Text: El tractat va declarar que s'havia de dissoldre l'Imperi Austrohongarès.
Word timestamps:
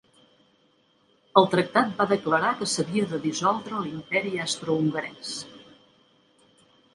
El 1.41 1.47
tractat 1.51 1.91
va 1.99 2.07
declarar 2.11 2.49
que 2.61 2.69
s'havia 2.71 3.11
de 3.11 3.19
dissoldre 3.27 3.83
l'Imperi 3.83 4.33
Austrohongarès. 4.47 5.35